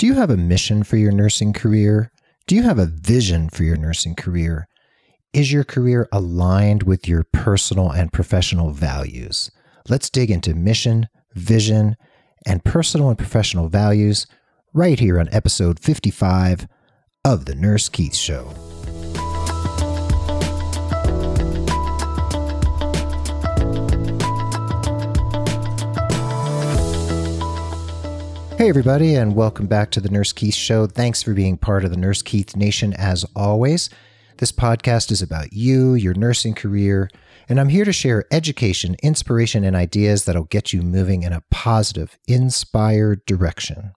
Do 0.00 0.06
you 0.06 0.14
have 0.14 0.30
a 0.30 0.36
mission 0.38 0.82
for 0.82 0.96
your 0.96 1.12
nursing 1.12 1.52
career? 1.52 2.10
Do 2.46 2.54
you 2.54 2.62
have 2.62 2.78
a 2.78 2.86
vision 2.86 3.50
for 3.50 3.64
your 3.64 3.76
nursing 3.76 4.14
career? 4.14 4.66
Is 5.34 5.52
your 5.52 5.62
career 5.62 6.08
aligned 6.10 6.84
with 6.84 7.06
your 7.06 7.22
personal 7.34 7.90
and 7.90 8.10
professional 8.10 8.70
values? 8.70 9.50
Let's 9.90 10.08
dig 10.08 10.30
into 10.30 10.54
mission, 10.54 11.10
vision, 11.34 11.98
and 12.46 12.64
personal 12.64 13.10
and 13.10 13.18
professional 13.18 13.68
values 13.68 14.26
right 14.72 14.98
here 14.98 15.20
on 15.20 15.28
episode 15.32 15.78
55 15.78 16.66
of 17.22 17.44
The 17.44 17.54
Nurse 17.54 17.90
Keith 17.90 18.16
Show. 18.16 18.69
Hey, 28.60 28.68
everybody, 28.68 29.14
and 29.14 29.34
welcome 29.34 29.66
back 29.66 29.90
to 29.92 30.02
the 30.02 30.10
Nurse 30.10 30.34
Keith 30.34 30.52
Show. 30.52 30.86
Thanks 30.86 31.22
for 31.22 31.32
being 31.32 31.56
part 31.56 31.82
of 31.82 31.90
the 31.90 31.96
Nurse 31.96 32.20
Keith 32.20 32.54
Nation 32.54 32.92
as 32.92 33.24
always. 33.34 33.88
This 34.36 34.52
podcast 34.52 35.10
is 35.10 35.22
about 35.22 35.54
you, 35.54 35.94
your 35.94 36.12
nursing 36.12 36.52
career, 36.52 37.08
and 37.48 37.58
I'm 37.58 37.70
here 37.70 37.86
to 37.86 37.92
share 37.94 38.26
education, 38.30 38.96
inspiration, 39.02 39.64
and 39.64 39.74
ideas 39.74 40.26
that'll 40.26 40.44
get 40.44 40.74
you 40.74 40.82
moving 40.82 41.22
in 41.22 41.32
a 41.32 41.42
positive, 41.50 42.18
inspired 42.28 43.24
direction. 43.24 43.92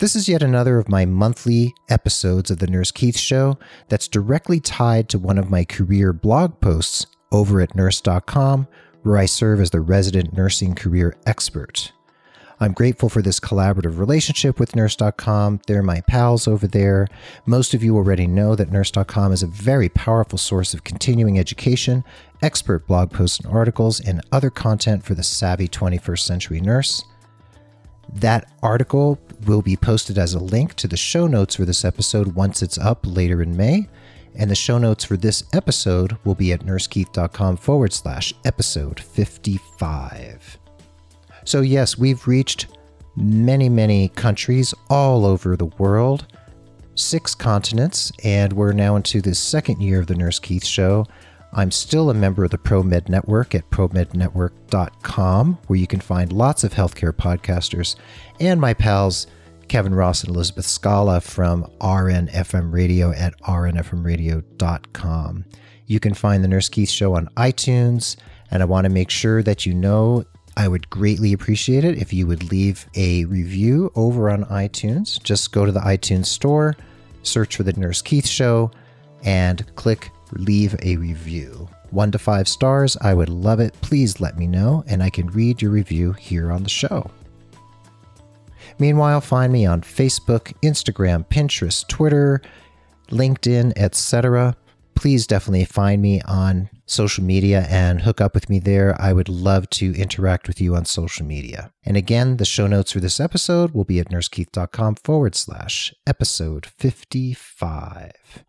This 0.00 0.16
is 0.16 0.28
yet 0.28 0.42
another 0.42 0.80
of 0.80 0.88
my 0.88 1.04
monthly 1.04 1.72
episodes 1.88 2.50
of 2.50 2.58
the 2.58 2.66
Nurse 2.66 2.90
Keith 2.90 3.16
Show 3.16 3.60
that's 3.90 4.08
directly 4.08 4.58
tied 4.58 5.08
to 5.10 5.20
one 5.20 5.38
of 5.38 5.50
my 5.50 5.64
career 5.64 6.12
blog 6.12 6.60
posts 6.60 7.06
over 7.30 7.60
at 7.60 7.76
nurse.com, 7.76 8.66
where 9.04 9.18
I 9.18 9.26
serve 9.26 9.60
as 9.60 9.70
the 9.70 9.80
resident 9.80 10.36
nursing 10.36 10.74
career 10.74 11.16
expert. 11.26 11.92
I'm 12.60 12.72
grateful 12.72 13.08
for 13.08 13.20
this 13.20 13.40
collaborative 13.40 13.98
relationship 13.98 14.60
with 14.60 14.76
Nurse.com. 14.76 15.60
They're 15.66 15.82
my 15.82 16.00
pals 16.02 16.46
over 16.46 16.66
there. 16.66 17.08
Most 17.46 17.74
of 17.74 17.82
you 17.82 17.96
already 17.96 18.26
know 18.26 18.54
that 18.54 18.70
Nurse.com 18.70 19.32
is 19.32 19.42
a 19.42 19.48
very 19.48 19.88
powerful 19.88 20.38
source 20.38 20.72
of 20.72 20.84
continuing 20.84 21.38
education, 21.38 22.04
expert 22.42 22.86
blog 22.86 23.10
posts 23.10 23.40
and 23.40 23.52
articles, 23.52 24.00
and 24.00 24.20
other 24.30 24.50
content 24.50 25.04
for 25.04 25.14
the 25.14 25.22
savvy 25.22 25.68
21st 25.68 26.20
century 26.20 26.60
nurse. 26.60 27.04
That 28.12 28.50
article 28.62 29.18
will 29.46 29.62
be 29.62 29.76
posted 29.76 30.18
as 30.18 30.34
a 30.34 30.38
link 30.38 30.74
to 30.74 30.88
the 30.88 30.96
show 30.96 31.26
notes 31.26 31.56
for 31.56 31.64
this 31.64 31.84
episode 31.84 32.34
once 32.34 32.62
it's 32.62 32.78
up 32.78 33.00
later 33.04 33.42
in 33.42 33.56
May. 33.56 33.88
And 34.36 34.50
the 34.50 34.56
show 34.56 34.78
notes 34.78 35.04
for 35.04 35.16
this 35.16 35.44
episode 35.52 36.16
will 36.24 36.34
be 36.34 36.52
at 36.52 36.64
nursekeith.com 36.64 37.56
forward 37.56 37.92
slash 37.92 38.34
episode 38.44 39.00
55. 39.00 40.58
So, 41.44 41.60
yes, 41.60 41.98
we've 41.98 42.26
reached 42.26 42.66
many, 43.16 43.68
many 43.68 44.08
countries 44.08 44.74
all 44.90 45.24
over 45.24 45.56
the 45.56 45.66
world, 45.66 46.26
six 46.94 47.34
continents, 47.34 48.12
and 48.22 48.52
we're 48.52 48.72
now 48.72 48.96
into 48.96 49.20
the 49.20 49.34
second 49.34 49.80
year 49.80 50.00
of 50.00 50.06
the 50.06 50.14
Nurse 50.14 50.38
Keith 50.38 50.64
Show. 50.64 51.06
I'm 51.52 51.70
still 51.70 52.10
a 52.10 52.14
member 52.14 52.44
of 52.44 52.50
the 52.50 52.58
ProMed 52.58 53.08
Network 53.08 53.54
at 53.54 53.70
promednetwork.com, 53.70 55.58
where 55.66 55.78
you 55.78 55.86
can 55.86 56.00
find 56.00 56.32
lots 56.32 56.64
of 56.64 56.74
healthcare 56.74 57.12
podcasters 57.12 57.96
and 58.40 58.60
my 58.60 58.74
pals 58.74 59.28
Kevin 59.68 59.94
Ross 59.94 60.24
and 60.24 60.34
Elizabeth 60.34 60.66
Scala 60.66 61.20
from 61.20 61.70
RNFM 61.80 62.72
Radio 62.72 63.12
at 63.12 63.40
rnfmradio.com. 63.42 65.44
You 65.86 66.00
can 66.00 66.14
find 66.14 66.42
the 66.42 66.48
Nurse 66.48 66.68
Keith 66.68 66.90
Show 66.90 67.14
on 67.14 67.28
iTunes, 67.36 68.16
and 68.50 68.62
I 68.62 68.66
want 68.66 68.84
to 68.84 68.90
make 68.90 69.10
sure 69.10 69.42
that 69.42 69.66
you 69.66 69.74
know 69.74 70.24
I 70.56 70.68
would 70.68 70.88
greatly 70.88 71.32
appreciate 71.32 71.84
it 71.84 71.98
if 71.98 72.12
you 72.12 72.26
would 72.26 72.50
leave 72.50 72.86
a 72.94 73.24
review 73.24 73.90
over 73.94 74.30
on 74.30 74.44
iTunes. 74.44 75.22
Just 75.22 75.52
go 75.52 75.66
to 75.66 75.72
the 75.72 75.80
iTunes 75.80 76.26
store, 76.26 76.76
search 77.22 77.56
for 77.56 77.64
The 77.64 77.72
Nurse 77.72 78.02
Keith 78.02 78.26
Show, 78.26 78.70
and 79.24 79.64
click 79.74 80.10
leave 80.32 80.76
a 80.82 80.96
review. 80.96 81.68
One 81.90 82.10
to 82.12 82.18
five 82.18 82.48
stars, 82.48 82.96
I 83.00 83.14
would 83.14 83.28
love 83.28 83.60
it. 83.60 83.74
Please 83.80 84.20
let 84.20 84.38
me 84.38 84.46
know, 84.46 84.84
and 84.86 85.02
I 85.02 85.10
can 85.10 85.26
read 85.28 85.62
your 85.62 85.70
review 85.70 86.12
here 86.12 86.50
on 86.50 86.62
the 86.62 86.68
show. 86.68 87.10
Meanwhile, 88.78 89.20
find 89.20 89.52
me 89.52 89.66
on 89.66 89.82
Facebook, 89.82 90.52
Instagram, 90.62 91.26
Pinterest, 91.28 91.86
Twitter, 91.86 92.42
LinkedIn, 93.10 93.72
etc. 93.76 94.56
Please 94.94 95.26
definitely 95.26 95.64
find 95.64 96.00
me 96.00 96.20
on 96.22 96.70
social 96.86 97.24
media 97.24 97.66
and 97.68 98.02
hook 98.02 98.20
up 98.20 98.34
with 98.34 98.48
me 98.48 98.58
there. 98.58 99.00
I 99.00 99.12
would 99.12 99.28
love 99.28 99.68
to 99.70 99.94
interact 99.94 100.48
with 100.48 100.60
you 100.60 100.76
on 100.76 100.84
social 100.84 101.26
media. 101.26 101.72
And 101.84 101.96
again, 101.96 102.36
the 102.36 102.44
show 102.44 102.66
notes 102.66 102.92
for 102.92 103.00
this 103.00 103.20
episode 103.20 103.72
will 103.72 103.84
be 103.84 103.98
at 103.98 104.10
nursekeith.com 104.10 104.96
forward 104.96 105.34
slash 105.34 105.94
episode 106.06 106.66
55. 106.66 108.44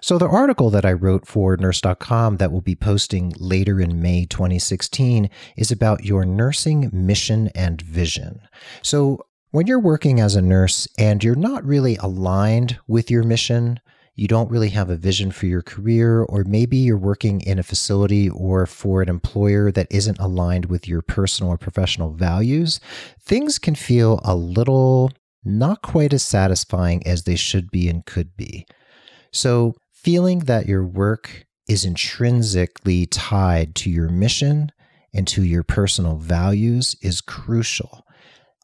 So, 0.00 0.18
the 0.18 0.28
article 0.28 0.68
that 0.70 0.84
I 0.84 0.92
wrote 0.92 1.26
for 1.26 1.56
nurse.com 1.56 2.36
that 2.36 2.52
will 2.52 2.60
be 2.60 2.74
posting 2.74 3.32
later 3.38 3.80
in 3.80 4.02
May 4.02 4.26
2016 4.26 5.30
is 5.56 5.70
about 5.70 6.04
your 6.04 6.24
nursing 6.24 6.90
mission 6.92 7.50
and 7.54 7.80
vision. 7.80 8.40
So, 8.82 9.26
when 9.52 9.66
you're 9.66 9.80
working 9.80 10.20
as 10.20 10.34
a 10.34 10.42
nurse 10.42 10.86
and 10.98 11.22
you're 11.24 11.34
not 11.34 11.64
really 11.64 11.96
aligned 11.96 12.78
with 12.86 13.10
your 13.10 13.22
mission, 13.22 13.80
you 14.16 14.26
don't 14.26 14.50
really 14.50 14.70
have 14.70 14.88
a 14.88 14.96
vision 14.96 15.30
for 15.30 15.44
your 15.44 15.60
career, 15.60 16.22
or 16.22 16.42
maybe 16.44 16.78
you're 16.78 16.96
working 16.96 17.42
in 17.42 17.58
a 17.58 17.62
facility 17.62 18.30
or 18.30 18.64
for 18.64 19.02
an 19.02 19.10
employer 19.10 19.70
that 19.70 19.86
isn't 19.90 20.18
aligned 20.18 20.66
with 20.66 20.88
your 20.88 21.02
personal 21.02 21.52
or 21.52 21.58
professional 21.58 22.12
values, 22.12 22.80
things 23.20 23.58
can 23.58 23.74
feel 23.74 24.20
a 24.24 24.34
little 24.34 25.12
not 25.44 25.82
quite 25.82 26.14
as 26.14 26.22
satisfying 26.22 27.06
as 27.06 27.22
they 27.22 27.36
should 27.36 27.70
be 27.70 27.88
and 27.88 28.06
could 28.06 28.34
be. 28.36 28.66
So, 29.32 29.74
feeling 29.92 30.40
that 30.40 30.66
your 30.66 30.84
work 30.84 31.44
is 31.68 31.84
intrinsically 31.84 33.06
tied 33.06 33.74
to 33.74 33.90
your 33.90 34.08
mission 34.08 34.72
and 35.12 35.28
to 35.28 35.42
your 35.42 35.62
personal 35.62 36.16
values 36.16 36.96
is 37.02 37.20
crucial. 37.20 38.05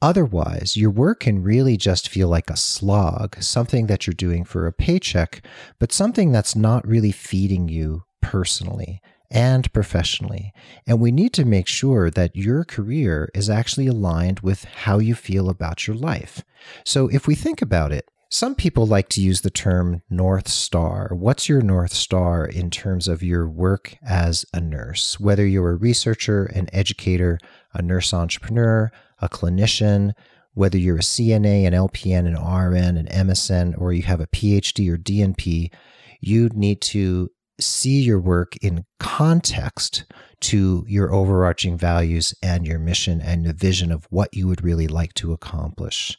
Otherwise, 0.03 0.77
your 0.77 0.91
work 0.91 1.21
can 1.21 1.45
really 1.45 1.77
just 1.77 2.09
feel 2.09 2.27
like 2.27 2.51
a 2.51 2.57
slog, 2.57 3.41
something 3.41 3.87
that 3.87 4.05
you're 4.05 4.13
doing 4.13 4.43
for 4.45 4.67
a 4.67 4.73
paycheck, 4.73 5.47
but 5.79 5.93
something 5.93 6.33
that's 6.33 6.57
not 6.57 6.87
really 6.87 7.13
feeding 7.13 7.69
you 7.69 8.03
personally 8.21 9.01
and 9.31 9.73
professionally. 9.73 10.53
And 10.89 11.01
we 11.01 11.13
need 11.13 11.33
to 11.35 11.45
make 11.45 11.69
sure 11.69 12.11
that 12.11 12.35
your 12.35 12.65
career 12.65 13.31
is 13.33 13.49
actually 13.49 13.87
aligned 13.87 14.41
with 14.41 14.65
how 14.65 14.99
you 14.99 15.15
feel 15.15 15.49
about 15.49 15.87
your 15.87 15.95
life. 15.95 16.43
So 16.85 17.07
if 17.07 17.29
we 17.29 17.37
think 17.37 17.63
about 17.63 17.93
it, 17.93 18.09
some 18.29 18.55
people 18.55 18.87
like 18.87 19.11
to 19.11 19.21
use 19.21 19.43
the 19.43 19.51
term 19.51 20.03
North 20.09 20.49
Star. 20.49 21.11
What's 21.13 21.51
your 21.51 21.61
North 21.61 21.93
Star 21.93 22.47
in 22.47 22.71
terms 22.71 23.07
of 23.07 23.23
your 23.23 23.47
work 23.47 23.97
as 24.03 24.47
a 24.55 24.61
nurse? 24.61 25.21
Whether 25.21 25.47
you're 25.47 25.73
a 25.73 25.77
researcher, 25.77 26.47
an 26.47 26.69
educator, 26.73 27.39
a 27.75 27.83
nurse 27.83 28.15
entrepreneur, 28.15 28.91
a 29.23 29.29
clinician, 29.29 30.13
whether 30.55 30.77
you're 30.77 30.97
a 30.97 31.01
CNA, 31.01 31.67
an 31.67 31.73
LPN, 31.73 32.27
an 32.27 32.35
RN, 32.35 32.97
an 32.99 33.07
MSN, 33.07 33.81
or 33.81 33.93
you 33.93 34.03
have 34.03 34.21
a 34.21 34.27
PhD 34.27 34.93
or 34.93 34.99
DNP, 34.99 35.73
you 36.21 36.51
need 36.53 36.83
to 36.83 37.31
see 37.61 38.01
your 38.01 38.21
work 38.21 38.57
in 38.61 38.85
context 38.99 40.05
to 40.41 40.85
your 40.89 41.13
overarching 41.13 41.79
values 41.79 42.35
and 42.43 42.67
your 42.67 42.79
mission 42.79 43.21
and 43.21 43.47
the 43.47 43.53
vision 43.53 43.93
of 43.93 44.07
what 44.11 44.35
you 44.35 44.49
would 44.49 44.65
really 44.65 44.89
like 44.89 45.15
to 45.15 45.33
accomplish. 45.33 46.19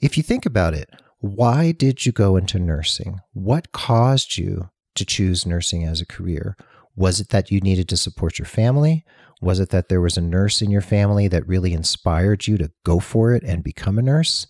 If 0.00 0.16
you 0.16 0.22
think 0.22 0.46
about 0.46 0.74
it, 0.74 0.90
why 1.18 1.72
did 1.72 2.04
you 2.04 2.12
go 2.12 2.36
into 2.36 2.58
nursing? 2.58 3.20
What 3.32 3.72
caused 3.72 4.36
you 4.36 4.70
to 4.94 5.04
choose 5.04 5.46
nursing 5.46 5.84
as 5.84 6.00
a 6.00 6.06
career? 6.06 6.56
Was 6.94 7.20
it 7.20 7.30
that 7.30 7.50
you 7.50 7.60
needed 7.60 7.88
to 7.88 7.96
support 7.96 8.38
your 8.38 8.46
family? 8.46 9.04
Was 9.42 9.58
it 9.58 9.70
that 9.70 9.88
there 9.88 10.00
was 10.00 10.16
a 10.16 10.22
nurse 10.22 10.62
in 10.62 10.70
your 10.70 10.80
family 10.80 11.26
that 11.26 11.46
really 11.48 11.72
inspired 11.72 12.46
you 12.46 12.56
to 12.58 12.70
go 12.84 13.00
for 13.00 13.34
it 13.34 13.42
and 13.42 13.64
become 13.64 13.98
a 13.98 14.02
nurse? 14.02 14.46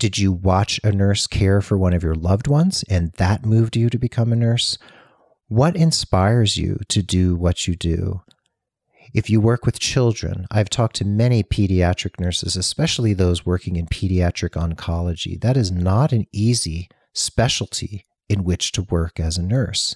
Did 0.00 0.18
you 0.18 0.32
watch 0.32 0.80
a 0.82 0.90
nurse 0.90 1.28
care 1.28 1.60
for 1.60 1.78
one 1.78 1.94
of 1.94 2.02
your 2.02 2.16
loved 2.16 2.48
ones 2.48 2.84
and 2.90 3.12
that 3.18 3.46
moved 3.46 3.76
you 3.76 3.88
to 3.88 3.98
become 3.98 4.32
a 4.32 4.36
nurse? 4.36 4.78
What 5.46 5.76
inspires 5.76 6.56
you 6.56 6.80
to 6.88 7.02
do 7.02 7.36
what 7.36 7.68
you 7.68 7.76
do? 7.76 8.22
If 9.14 9.30
you 9.30 9.40
work 9.40 9.64
with 9.64 9.78
children, 9.78 10.46
I've 10.50 10.70
talked 10.70 10.96
to 10.96 11.04
many 11.04 11.44
pediatric 11.44 12.18
nurses, 12.18 12.56
especially 12.56 13.12
those 13.14 13.46
working 13.46 13.76
in 13.76 13.86
pediatric 13.86 14.50
oncology. 14.50 15.40
That 15.40 15.56
is 15.56 15.70
not 15.70 16.12
an 16.12 16.26
easy 16.32 16.88
specialty 17.12 18.06
in 18.28 18.42
which 18.42 18.72
to 18.72 18.82
work 18.82 19.20
as 19.20 19.38
a 19.38 19.42
nurse. 19.42 19.94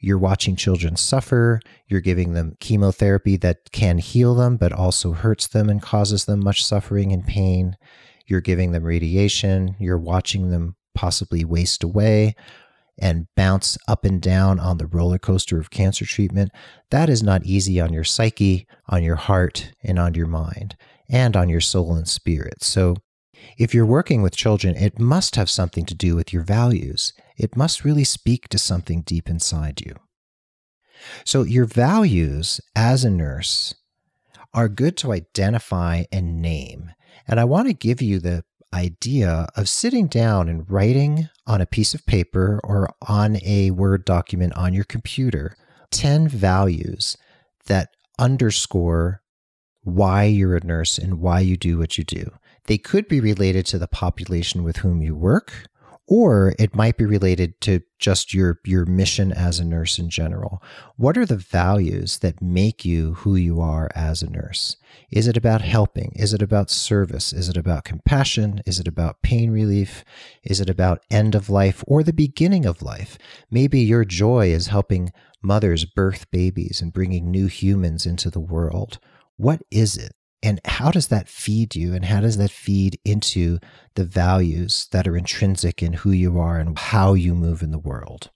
You're 0.00 0.18
watching 0.18 0.56
children 0.56 0.96
suffer. 0.96 1.60
You're 1.86 2.00
giving 2.00 2.34
them 2.34 2.56
chemotherapy 2.60 3.36
that 3.38 3.70
can 3.72 3.98
heal 3.98 4.34
them, 4.34 4.56
but 4.56 4.72
also 4.72 5.12
hurts 5.12 5.46
them 5.46 5.68
and 5.68 5.82
causes 5.82 6.24
them 6.24 6.42
much 6.44 6.64
suffering 6.64 7.12
and 7.12 7.26
pain. 7.26 7.76
You're 8.26 8.40
giving 8.40 8.72
them 8.72 8.84
radiation. 8.84 9.74
You're 9.80 9.98
watching 9.98 10.50
them 10.50 10.76
possibly 10.94 11.44
waste 11.44 11.82
away 11.82 12.34
and 13.00 13.26
bounce 13.36 13.78
up 13.86 14.04
and 14.04 14.20
down 14.20 14.58
on 14.58 14.78
the 14.78 14.86
roller 14.86 15.18
coaster 15.18 15.60
of 15.60 15.70
cancer 15.70 16.04
treatment. 16.04 16.50
That 16.90 17.08
is 17.08 17.22
not 17.22 17.44
easy 17.44 17.80
on 17.80 17.92
your 17.92 18.04
psyche, 18.04 18.66
on 18.88 19.02
your 19.04 19.16
heart, 19.16 19.72
and 19.84 19.98
on 19.98 20.14
your 20.14 20.26
mind, 20.26 20.76
and 21.08 21.36
on 21.36 21.48
your 21.48 21.60
soul 21.60 21.94
and 21.94 22.08
spirit. 22.08 22.62
So, 22.62 22.96
If 23.56 23.72
you're 23.74 23.86
working 23.86 24.22
with 24.22 24.36
children, 24.36 24.76
it 24.76 24.98
must 24.98 25.36
have 25.36 25.48
something 25.50 25.84
to 25.86 25.94
do 25.94 26.16
with 26.16 26.32
your 26.32 26.42
values. 26.42 27.12
It 27.38 27.56
must 27.56 27.84
really 27.84 28.04
speak 28.04 28.48
to 28.48 28.58
something 28.58 29.02
deep 29.02 29.28
inside 29.28 29.80
you. 29.80 29.94
So, 31.24 31.42
your 31.42 31.64
values 31.64 32.60
as 32.74 33.04
a 33.04 33.10
nurse 33.10 33.74
are 34.52 34.68
good 34.68 34.96
to 34.98 35.12
identify 35.12 36.04
and 36.10 36.42
name. 36.42 36.90
And 37.26 37.38
I 37.38 37.44
want 37.44 37.68
to 37.68 37.74
give 37.74 38.02
you 38.02 38.18
the 38.18 38.44
idea 38.74 39.48
of 39.56 39.68
sitting 39.68 40.08
down 40.08 40.48
and 40.48 40.68
writing 40.70 41.28
on 41.46 41.60
a 41.60 41.66
piece 41.66 41.94
of 41.94 42.04
paper 42.06 42.60
or 42.64 42.90
on 43.06 43.38
a 43.44 43.70
Word 43.70 44.04
document 44.04 44.54
on 44.54 44.74
your 44.74 44.84
computer 44.84 45.56
10 45.90 46.28
values 46.28 47.16
that 47.66 47.90
underscore 48.18 49.22
why 49.82 50.24
you're 50.24 50.56
a 50.56 50.64
nurse 50.64 50.98
and 50.98 51.20
why 51.20 51.40
you 51.40 51.56
do 51.56 51.78
what 51.78 51.96
you 51.96 52.04
do. 52.04 52.30
They 52.66 52.78
could 52.78 53.08
be 53.08 53.20
related 53.20 53.64
to 53.66 53.78
the 53.78 53.88
population 53.88 54.62
with 54.62 54.78
whom 54.78 55.00
you 55.00 55.14
work, 55.14 55.66
or 56.08 56.54
it 56.58 56.74
might 56.74 56.96
be 56.96 57.04
related 57.04 57.60
to 57.60 57.82
just 57.98 58.32
your 58.32 58.58
your 58.64 58.86
mission 58.86 59.30
as 59.30 59.58
a 59.58 59.64
nurse 59.64 59.98
in 59.98 60.08
general. 60.08 60.62
What 60.96 61.18
are 61.18 61.26
the 61.26 61.36
values 61.36 62.20
that 62.20 62.40
make 62.40 62.82
you 62.84 63.14
who 63.14 63.36
you 63.36 63.60
are 63.60 63.90
as 63.94 64.22
a 64.22 64.30
nurse? 64.30 64.76
Is 65.10 65.28
it 65.28 65.36
about 65.36 65.60
helping? 65.60 66.12
Is 66.16 66.32
it 66.32 66.40
about 66.40 66.70
service? 66.70 67.34
Is 67.34 67.50
it 67.50 67.58
about 67.58 67.84
compassion? 67.84 68.62
Is 68.64 68.80
it 68.80 68.88
about 68.88 69.20
pain 69.20 69.50
relief? 69.50 70.02
Is 70.42 70.60
it 70.60 70.70
about 70.70 71.04
end 71.10 71.34
of 71.34 71.50
life 71.50 71.84
or 71.86 72.02
the 72.02 72.14
beginning 72.14 72.64
of 72.64 72.80
life? 72.80 73.18
Maybe 73.50 73.80
your 73.80 74.06
joy 74.06 74.50
is 74.50 74.68
helping 74.68 75.12
mothers 75.42 75.84
birth 75.84 76.30
babies 76.30 76.80
and 76.80 76.92
bringing 76.92 77.30
new 77.30 77.48
humans 77.48 78.06
into 78.06 78.30
the 78.30 78.40
world. 78.40 78.98
What 79.36 79.60
is 79.70 79.98
it? 79.98 80.12
And 80.42 80.60
how 80.64 80.90
does 80.90 81.08
that 81.08 81.28
feed 81.28 81.74
you? 81.74 81.94
And 81.94 82.04
how 82.04 82.20
does 82.20 82.36
that 82.36 82.50
feed 82.50 83.00
into 83.04 83.58
the 83.94 84.04
values 84.04 84.86
that 84.92 85.08
are 85.08 85.16
intrinsic 85.16 85.82
in 85.82 85.94
who 85.94 86.12
you 86.12 86.38
are 86.38 86.58
and 86.58 86.78
how 86.78 87.14
you 87.14 87.34
move 87.34 87.62
in 87.62 87.72
the 87.72 87.78
world? 87.78 88.30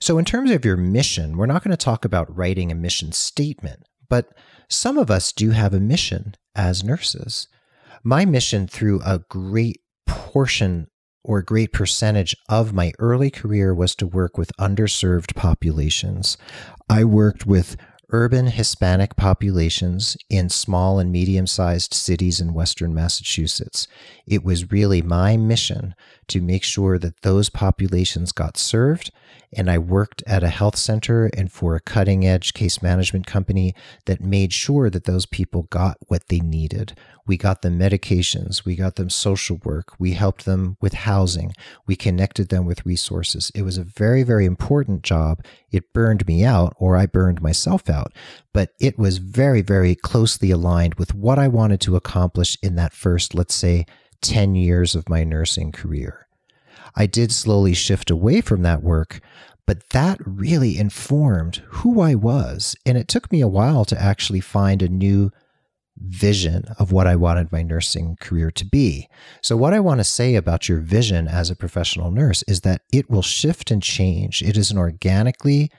So, 0.00 0.18
in 0.18 0.24
terms 0.24 0.50
of 0.50 0.64
your 0.64 0.76
mission, 0.76 1.36
we're 1.36 1.46
not 1.46 1.62
going 1.62 1.72
to 1.72 1.76
talk 1.76 2.04
about 2.04 2.34
writing 2.34 2.72
a 2.72 2.74
mission 2.74 3.12
statement, 3.12 3.84
but 4.08 4.32
some 4.68 4.98
of 4.98 5.10
us 5.10 5.32
do 5.32 5.50
have 5.50 5.74
a 5.74 5.80
mission 5.80 6.34
as 6.54 6.82
nurses. 6.82 7.48
My 8.02 8.24
mission 8.24 8.66
through 8.66 9.00
a 9.04 9.18
great 9.18 9.80
portion 10.06 10.88
or 11.22 11.38
a 11.38 11.44
great 11.44 11.72
percentage 11.72 12.34
of 12.48 12.72
my 12.72 12.92
early 12.98 13.30
career 13.30 13.74
was 13.74 13.94
to 13.96 14.06
work 14.06 14.38
with 14.38 14.56
underserved 14.58 15.34
populations. 15.34 16.38
I 16.88 17.04
worked 17.04 17.46
with 17.46 17.76
urban 18.12 18.48
Hispanic 18.48 19.16
populations 19.16 20.16
in 20.28 20.48
small 20.48 20.98
and 20.98 21.12
medium 21.12 21.46
sized 21.46 21.94
cities 21.94 22.40
in 22.40 22.54
Western 22.54 22.94
Massachusetts. 22.94 23.86
It 24.26 24.44
was 24.44 24.70
really 24.70 25.02
my 25.02 25.36
mission 25.36 25.94
to 26.28 26.40
make 26.40 26.64
sure 26.64 26.98
that 26.98 27.22
those 27.22 27.50
populations 27.50 28.32
got 28.32 28.56
served. 28.56 29.10
And 29.52 29.70
I 29.70 29.78
worked 29.78 30.22
at 30.26 30.44
a 30.44 30.48
health 30.48 30.76
center 30.76 31.30
and 31.36 31.50
for 31.50 31.74
a 31.74 31.80
cutting 31.80 32.24
edge 32.24 32.54
case 32.54 32.82
management 32.82 33.26
company 33.26 33.74
that 34.06 34.20
made 34.20 34.52
sure 34.52 34.90
that 34.90 35.04
those 35.04 35.26
people 35.26 35.64
got 35.70 35.96
what 36.06 36.28
they 36.28 36.38
needed. 36.38 36.96
We 37.30 37.36
got 37.36 37.62
them 37.62 37.78
medications, 37.78 38.64
we 38.64 38.74
got 38.74 38.96
them 38.96 39.08
social 39.08 39.60
work, 39.62 39.94
we 40.00 40.14
helped 40.14 40.46
them 40.46 40.76
with 40.80 40.94
housing, 40.94 41.52
we 41.86 41.94
connected 41.94 42.48
them 42.48 42.66
with 42.66 42.84
resources. 42.84 43.52
It 43.54 43.62
was 43.62 43.78
a 43.78 43.84
very, 43.84 44.24
very 44.24 44.46
important 44.46 45.04
job. 45.04 45.44
It 45.70 45.92
burned 45.92 46.26
me 46.26 46.44
out, 46.44 46.74
or 46.76 46.96
I 46.96 47.06
burned 47.06 47.40
myself 47.40 47.88
out, 47.88 48.12
but 48.52 48.70
it 48.80 48.98
was 48.98 49.18
very, 49.18 49.62
very 49.62 49.94
closely 49.94 50.50
aligned 50.50 50.96
with 50.96 51.14
what 51.14 51.38
I 51.38 51.46
wanted 51.46 51.80
to 51.82 51.94
accomplish 51.94 52.58
in 52.64 52.74
that 52.74 52.92
first, 52.92 53.32
let's 53.32 53.54
say, 53.54 53.86
10 54.22 54.56
years 54.56 54.96
of 54.96 55.08
my 55.08 55.22
nursing 55.22 55.70
career. 55.70 56.26
I 56.96 57.06
did 57.06 57.30
slowly 57.30 57.74
shift 57.74 58.10
away 58.10 58.40
from 58.40 58.62
that 58.62 58.82
work, 58.82 59.20
but 59.68 59.90
that 59.90 60.18
really 60.24 60.76
informed 60.76 61.62
who 61.68 62.00
I 62.00 62.16
was. 62.16 62.74
And 62.84 62.98
it 62.98 63.06
took 63.06 63.30
me 63.30 63.40
a 63.40 63.46
while 63.46 63.84
to 63.84 64.02
actually 64.02 64.40
find 64.40 64.82
a 64.82 64.88
new 64.88 65.30
vision 66.00 66.64
of 66.78 66.92
what 66.92 67.06
I 67.06 67.16
wanted 67.16 67.52
my 67.52 67.62
nursing 67.62 68.16
career 68.20 68.50
to 68.52 68.64
be. 68.64 69.08
So, 69.42 69.56
what 69.56 69.74
I 69.74 69.80
want 69.80 70.00
to 70.00 70.04
say 70.04 70.34
about 70.34 70.68
your 70.68 70.78
vision 70.78 71.28
as 71.28 71.50
a 71.50 71.56
professional 71.56 72.10
nurse 72.10 72.42
is 72.44 72.62
that 72.62 72.82
it 72.92 73.10
will 73.10 73.22
shift 73.22 73.70
and 73.70 73.82
change. 73.82 74.42
It 74.42 74.56
is 74.56 74.70
an 74.70 74.78
organically 74.78 75.70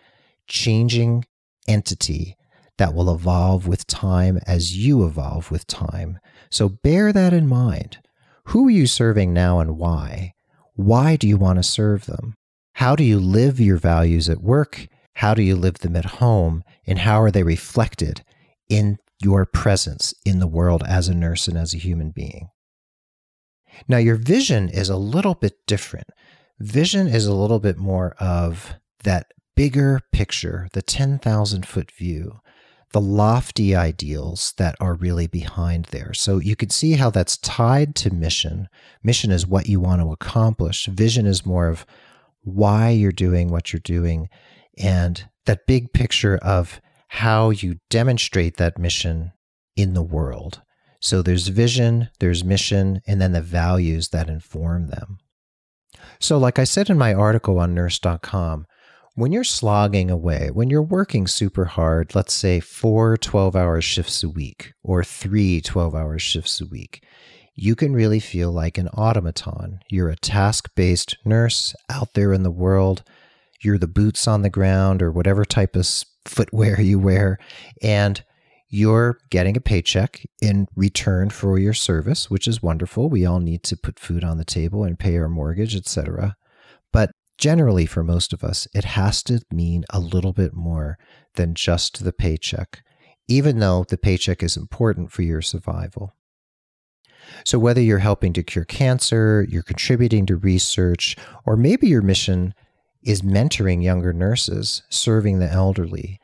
changing 0.47 1.25
entity 1.67 2.37
that 2.77 2.93
will 2.93 3.13
evolve 3.13 3.67
with 3.67 3.87
time 3.87 4.39
as 4.47 4.77
you 4.77 5.05
evolve 5.05 5.51
with 5.51 5.67
time. 5.67 6.19
So, 6.49 6.69
bear 6.69 7.11
that 7.13 7.33
in 7.33 7.47
mind. 7.47 7.99
Who 8.45 8.67
are 8.67 8.71
you 8.71 8.87
serving 8.87 9.33
now 9.33 9.59
and 9.59 9.77
why? 9.77 10.33
Why 10.73 11.15
do 11.15 11.27
you 11.27 11.37
want 11.37 11.57
to 11.59 11.63
serve 11.63 12.05
them? 12.05 12.35
How 12.75 12.95
do 12.95 13.03
you 13.03 13.19
live 13.19 13.59
your 13.59 13.77
values 13.77 14.29
at 14.29 14.41
work? 14.41 14.87
How 15.15 15.33
do 15.33 15.43
you 15.43 15.55
live 15.55 15.79
them 15.79 15.95
at 15.95 16.05
home? 16.05 16.63
And 16.87 16.99
how 16.99 17.21
are 17.21 17.31
they 17.31 17.43
reflected 17.43 18.23
in 18.69 18.97
your 19.23 19.45
presence 19.45 20.13
in 20.25 20.39
the 20.39 20.47
world 20.47 20.83
as 20.87 21.07
a 21.07 21.13
nurse 21.13 21.47
and 21.47 21.57
as 21.57 21.73
a 21.73 21.77
human 21.77 22.11
being? 22.11 22.49
Now, 23.87 23.97
your 23.97 24.17
vision 24.17 24.69
is 24.69 24.89
a 24.89 24.97
little 24.97 25.35
bit 25.35 25.65
different. 25.65 26.07
Vision 26.59 27.07
is 27.07 27.25
a 27.25 27.33
little 27.33 27.59
bit 27.59 27.77
more 27.77 28.15
of 28.19 28.75
that 29.03 29.27
bigger 29.55 30.01
picture, 30.11 30.67
the 30.73 30.81
10,000 30.81 31.65
foot 31.65 31.91
view 31.91 32.41
the 32.91 33.01
lofty 33.01 33.75
ideals 33.75 34.53
that 34.57 34.75
are 34.79 34.95
really 34.95 35.27
behind 35.27 35.85
there. 35.85 36.13
So 36.13 36.39
you 36.39 36.55
can 36.55 36.69
see 36.69 36.93
how 36.93 37.09
that's 37.09 37.37
tied 37.37 37.95
to 37.95 38.13
mission. 38.13 38.67
Mission 39.03 39.31
is 39.31 39.47
what 39.47 39.67
you 39.67 39.79
want 39.79 40.01
to 40.01 40.11
accomplish, 40.11 40.85
vision 40.87 41.25
is 41.25 41.45
more 41.45 41.67
of 41.67 41.85
why 42.43 42.89
you're 42.89 43.11
doing 43.11 43.49
what 43.49 43.71
you're 43.71 43.79
doing, 43.79 44.27
and 44.77 45.29
that 45.45 45.67
big 45.67 45.93
picture 45.93 46.37
of 46.37 46.81
how 47.15 47.49
you 47.49 47.75
demonstrate 47.89 48.55
that 48.55 48.79
mission 48.79 49.33
in 49.75 49.93
the 49.93 50.01
world. 50.01 50.61
So 51.01 51.21
there's 51.21 51.49
vision, 51.49 52.07
there's 52.21 52.41
mission, 52.41 53.01
and 53.05 53.21
then 53.21 53.33
the 53.33 53.41
values 53.41 54.09
that 54.09 54.29
inform 54.29 54.87
them. 54.87 55.17
So, 56.19 56.37
like 56.37 56.57
I 56.57 56.63
said 56.63 56.89
in 56.89 56.97
my 56.97 57.13
article 57.13 57.59
on 57.59 57.75
nurse.com, 57.75 58.65
when 59.15 59.33
you're 59.33 59.43
slogging 59.43 60.09
away, 60.09 60.51
when 60.53 60.69
you're 60.69 60.81
working 60.81 61.27
super 61.27 61.65
hard, 61.65 62.15
let's 62.15 62.33
say 62.33 62.61
four 62.61 63.17
12 63.17 63.57
hour 63.57 63.81
shifts 63.81 64.23
a 64.23 64.29
week 64.29 64.71
or 64.81 65.03
three 65.03 65.59
12 65.59 65.93
hour 65.93 66.17
shifts 66.17 66.61
a 66.61 66.65
week, 66.65 67.03
you 67.55 67.75
can 67.75 67.91
really 67.91 68.21
feel 68.21 68.53
like 68.53 68.77
an 68.77 68.87
automaton. 68.89 69.79
You're 69.89 70.09
a 70.09 70.15
task 70.15 70.69
based 70.77 71.17
nurse 71.25 71.75
out 71.89 72.13
there 72.13 72.31
in 72.31 72.43
the 72.43 72.51
world. 72.51 73.03
You're 73.61 73.77
the 73.77 73.87
boots 73.87 74.29
on 74.29 74.43
the 74.43 74.49
ground 74.49 75.01
or 75.01 75.11
whatever 75.11 75.43
type 75.43 75.75
of 75.75 75.85
footwear 76.25 76.79
you 76.79 76.99
wear. 76.99 77.37
And 77.81 78.23
you're 78.69 79.17
getting 79.29 79.57
a 79.57 79.61
paycheck 79.61 80.25
in 80.41 80.65
return 80.75 81.29
for 81.29 81.59
your 81.59 81.73
service, 81.73 82.29
which 82.29 82.47
is 82.47 82.63
wonderful. 82.63 83.09
We 83.09 83.25
all 83.25 83.41
need 83.41 83.63
to 83.63 83.75
put 83.75 83.99
food 83.99 84.23
on 84.23 84.37
the 84.37 84.45
table 84.45 84.85
and 84.85 84.97
pay 84.97 85.17
our 85.17 85.27
mortgage, 85.27 85.75
etc. 85.75 86.37
But 86.93 87.11
generally 87.37 87.85
for 87.85 88.01
most 88.01 88.31
of 88.31 88.45
us, 88.45 88.69
it 88.73 88.85
has 88.85 89.23
to 89.23 89.41
mean 89.51 89.83
a 89.89 89.99
little 89.99 90.31
bit 90.31 90.53
more 90.53 90.97
than 91.35 91.53
just 91.53 92.03
the 92.03 92.13
paycheck, 92.13 92.81
even 93.27 93.59
though 93.59 93.83
the 93.83 93.97
paycheck 93.97 94.41
is 94.41 94.55
important 94.55 95.11
for 95.11 95.21
your 95.21 95.41
survival. 95.41 96.15
So, 97.45 97.59
whether 97.59 97.81
you're 97.81 97.99
helping 97.99 98.33
to 98.33 98.43
cure 98.43 98.65
cancer, 98.65 99.45
you're 99.49 99.63
contributing 99.63 100.25
to 100.27 100.35
research, 100.35 101.15
or 101.45 101.55
maybe 101.55 101.87
your 101.87 102.01
mission 102.01 102.53
is 103.03 103.21
mentoring 103.21 103.83
younger 103.83 104.13
nurses, 104.13 104.83
serving 104.89 105.39
the 105.39 105.51
elderly, 105.51 106.19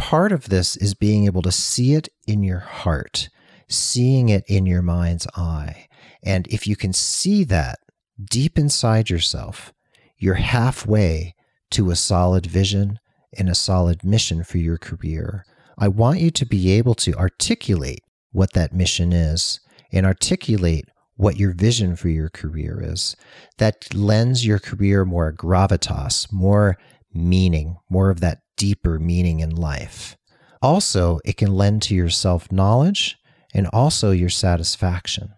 part 0.00 0.32
of 0.32 0.48
this 0.48 0.76
is 0.76 0.94
being 0.94 1.26
able 1.26 1.42
to 1.42 1.52
see 1.52 1.94
it 1.94 2.08
in 2.26 2.42
your 2.42 2.60
heart, 2.60 3.28
seeing 3.68 4.30
it 4.30 4.42
in 4.46 4.64
your 4.64 4.82
mind's 4.82 5.26
eye. 5.36 5.86
And 6.22 6.46
if 6.48 6.66
you 6.66 6.74
can 6.74 6.92
see 6.92 7.44
that 7.44 7.78
deep 8.18 8.58
inside 8.58 9.10
yourself, 9.10 9.72
you're 10.16 10.34
halfway 10.34 11.34
to 11.72 11.90
a 11.90 11.96
solid 11.96 12.46
vision 12.46 12.98
and 13.36 13.48
a 13.48 13.54
solid 13.54 14.02
mission 14.02 14.42
for 14.42 14.58
your 14.58 14.78
career. 14.78 15.44
I 15.78 15.88
want 15.88 16.20
you 16.20 16.30
to 16.30 16.46
be 16.46 16.72
able 16.72 16.94
to 16.96 17.14
articulate 17.14 18.00
what 18.32 18.52
that 18.54 18.72
mission 18.72 19.12
is 19.12 19.60
and 19.92 20.06
articulate 20.06 20.86
what 21.20 21.36
your 21.36 21.52
vision 21.52 21.96
for 21.96 22.08
your 22.08 22.30
career 22.30 22.80
is. 22.82 23.14
That 23.58 23.94
lends 23.94 24.46
your 24.46 24.58
career 24.58 25.04
more 25.04 25.32
gravitas, 25.32 26.32
more 26.32 26.78
meaning, 27.12 27.76
more 27.90 28.08
of 28.08 28.20
that 28.20 28.38
deeper 28.56 28.98
meaning 28.98 29.40
in 29.40 29.54
life. 29.54 30.16
Also, 30.62 31.20
it 31.24 31.36
can 31.36 31.54
lend 31.54 31.82
to 31.82 31.94
your 31.94 32.08
self 32.08 32.50
knowledge 32.50 33.18
and 33.52 33.66
also 33.66 34.10
your 34.12 34.30
satisfaction. 34.30 35.34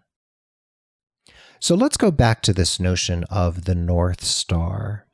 So 1.61 1.75
let's 1.75 1.97
go 1.97 2.11
back 2.11 2.43
to 2.43 2.53
this 2.53 2.79
notion 2.79 3.25
of 3.25 3.65
the 3.65 3.75
North 3.75 4.23
Star. 4.23 5.07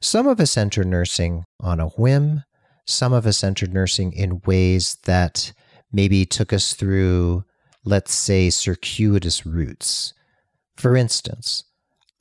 Some 0.00 0.26
of 0.26 0.40
us 0.40 0.56
enter 0.56 0.84
nursing 0.84 1.44
on 1.60 1.78
a 1.80 1.88
whim. 1.88 2.42
Some 2.86 3.12
of 3.12 3.26
us 3.26 3.44
entered 3.44 3.72
nursing 3.72 4.12
in 4.12 4.42
ways 4.44 4.98
that 5.04 5.52
maybe 5.92 6.26
took 6.26 6.52
us 6.52 6.74
through 6.74 7.44
let's 7.84 8.14
say, 8.14 8.50
circuitous 8.50 9.44
routes. 9.44 10.14
For 10.76 10.96
instance, 10.96 11.64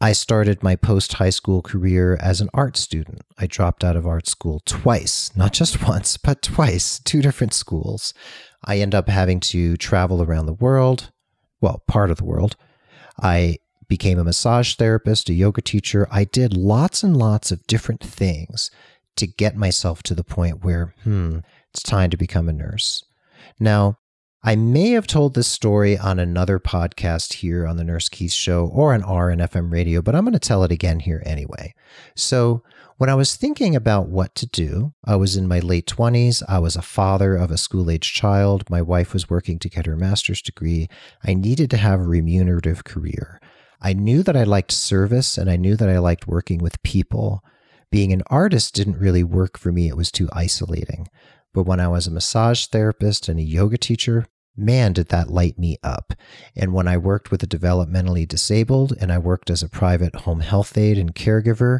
I 0.02 0.12
started 0.12 0.62
my 0.62 0.76
post 0.76 1.14
high 1.14 1.30
school 1.30 1.62
career 1.62 2.18
as 2.20 2.42
an 2.42 2.50
art 2.54 2.76
student. 2.76 3.22
I 3.38 3.48
dropped 3.48 3.84
out 3.84 3.96
of 3.96 4.06
art 4.06 4.28
school 4.28 4.62
twice, 4.66 5.32
not 5.36 5.54
just 5.54 5.82
once, 5.88 6.18
but 6.18 6.42
twice, 6.42 7.00
two 7.00 7.22
different 7.22 7.54
schools. 7.54 8.14
I 8.66 8.80
end 8.80 8.94
up 8.94 9.08
having 9.08 9.40
to 9.40 9.78
travel 9.78 10.22
around 10.22 10.46
the 10.46 10.54
world, 10.54 11.12
well, 11.62 11.84
part 11.88 12.12
of 12.12 12.18
the 12.18 12.26
world. 12.26 12.56
I 13.22 13.60
became 13.88 14.20
a 14.20 14.24
massage 14.24 14.76
therapist, 14.76 15.30
a 15.30 15.34
yoga 15.34 15.62
teacher. 15.62 16.08
I 16.12 16.26
did 16.26 16.58
lots 16.58 17.04
and 17.04 17.16
lots 17.16 17.52
of 17.52 17.66
different 17.68 18.04
things 18.04 18.72
to 19.16 19.28
get 19.28 19.56
myself 19.56 20.04
to 20.04 20.16
the 20.16 20.24
point 20.24 20.64
where, 20.66 20.94
hmm, 21.04 21.40
it's 21.72 21.84
time 21.84 22.10
to 22.10 22.18
become 22.18 22.50
a 22.50 22.54
nurse. 22.54 23.06
Now, 23.60 23.98
I 24.46 24.58
may 24.58 24.90
have 24.90 25.08
told 25.08 25.36
this 25.36 25.48
story 25.48 25.98
on 25.98 26.20
another 26.20 26.60
podcast 26.60 27.36
here 27.36 27.66
on 27.66 27.78
the 27.78 27.84
Nurse 27.86 28.10
Keith 28.10 28.34
Show 28.34 28.66
or 28.68 28.94
on 28.94 29.02
RNFM 29.02 29.72
radio, 29.72 30.02
but 30.02 30.16
I'm 30.16 30.26
going 30.26 30.34
to 30.34 30.40
tell 30.40 30.66
it 30.66 30.72
again 30.72 31.00
here 31.00 31.24
anyway. 31.26 31.74
So, 32.14 32.62
when 32.98 33.10
I 33.10 33.16
was 33.16 33.38
thinking 33.38 33.74
about 33.74 34.10
what 34.10 34.36
to 34.36 34.46
do, 34.46 34.94
I 35.06 35.16
was 35.16 35.38
in 35.38 35.48
my 35.48 35.60
late 35.60 35.88
20s. 35.88 36.44
I 36.50 36.60
was 36.60 36.76
a 36.76 36.82
father 36.82 37.38
of 37.38 37.52
a 37.52 37.58
school 37.58 37.90
age 37.90 38.14
child. 38.14 38.70
My 38.70 38.82
wife 38.82 39.14
was 39.14 39.30
working 39.30 39.60
to 39.60 39.70
get 39.70 39.86
her 39.86 39.96
master's 39.96 40.42
degree. 40.42 40.90
I 41.24 41.34
needed 41.36 41.70
to 41.72 41.78
have 41.78 42.02
a 42.02 42.04
remunerative 42.04 42.84
career. 42.84 43.40
I 43.82 43.94
knew 43.94 44.24
that 44.24 44.36
I 44.36 44.44
liked 44.44 44.74
service 44.74 45.38
and 45.38 45.50
I 45.50 45.56
knew 45.56 45.78
that 45.78 45.90
I 45.90 46.00
liked 46.00 46.28
working 46.28 46.60
with 46.60 46.84
people. 46.84 47.46
Being 47.92 48.12
an 48.12 48.24
artist 48.28 48.76
didn't 48.76 49.00
really 49.00 49.24
work 49.24 49.58
for 49.58 49.72
me, 49.72 49.88
it 49.88 49.96
was 49.96 50.12
too 50.12 50.28
isolating. 50.34 51.08
But 51.54 51.64
when 51.64 51.80
I 51.80 51.88
was 51.88 52.08
a 52.08 52.12
massage 52.12 52.66
therapist 52.66 53.30
and 53.30 53.40
a 53.40 53.44
yoga 53.44 53.78
teacher, 53.78 54.26
man, 54.56 54.94
did 54.94 55.10
that 55.10 55.30
light 55.30 55.58
me 55.58 55.78
up. 55.84 56.14
And 56.56 56.74
when 56.74 56.88
I 56.88 56.98
worked 56.98 57.32
with 57.32 57.42
the 57.42 57.48
developmentally 57.48 58.28
disabled 58.28 58.94
and 59.00 59.12
I 59.12 59.18
worked 59.18 59.50
as 59.50 59.64
a 59.64 59.70
private 59.70 60.16
home 60.16 60.42
health 60.42 60.78
aide 60.78 60.98
and 60.98 61.16
caregiver, 61.16 61.80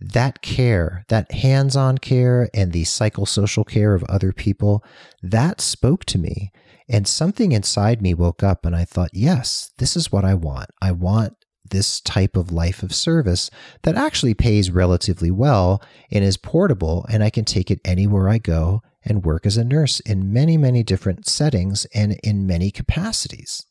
that 0.00 0.42
care, 0.42 1.04
that 1.08 1.32
hands 1.32 1.74
on 1.74 1.98
care 1.98 2.50
and 2.52 2.72
the 2.72 2.82
psychosocial 2.82 3.66
care 3.66 3.94
of 3.94 4.04
other 4.04 4.32
people, 4.32 4.84
that 5.22 5.60
spoke 5.60 6.04
to 6.06 6.18
me. 6.18 6.52
And 6.88 7.08
something 7.08 7.52
inside 7.52 8.00
me 8.00 8.14
woke 8.14 8.42
up 8.42 8.64
and 8.64 8.76
I 8.76 8.84
thought, 8.84 9.10
yes, 9.12 9.72
this 9.78 9.96
is 9.96 10.12
what 10.12 10.24
I 10.24 10.34
want. 10.34 10.70
I 10.80 10.92
want 10.92 11.34
this 11.70 12.00
type 12.00 12.36
of 12.36 12.52
life 12.52 12.82
of 12.82 12.94
service 12.94 13.50
that 13.82 13.96
actually 13.96 14.34
pays 14.34 14.70
relatively 14.70 15.32
well 15.32 15.82
and 16.12 16.24
is 16.24 16.36
portable, 16.36 17.04
and 17.08 17.24
I 17.24 17.30
can 17.30 17.44
take 17.44 17.72
it 17.72 17.80
anywhere 17.84 18.28
I 18.28 18.38
go 18.38 18.82
and 19.06 19.24
work 19.24 19.46
as 19.46 19.56
a 19.56 19.64
nurse 19.64 20.00
in 20.00 20.32
many, 20.32 20.56
many 20.56 20.82
different 20.82 21.26
settings 21.26 21.86
and 21.94 22.18
in 22.24 22.46
many 22.46 22.70
capacities. 22.70 23.64